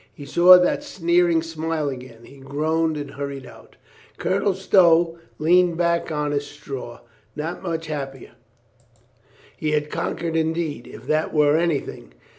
[0.15, 2.23] He saw that sneering smile again.
[2.25, 3.75] He groaned and hurried out.
[4.17, 7.01] Colonel Stow leaned back on his straw,
[7.35, 8.31] not much the happier.
[9.55, 12.15] He had conquered indeed, if that were anything.